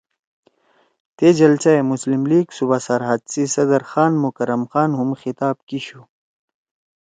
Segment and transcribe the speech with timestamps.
[1.17, 6.01] تے جلسہ ئے مسلم لیگ صوبہ سرحد سی صدر خان مکرم خان ہُم خطاب کیِشُو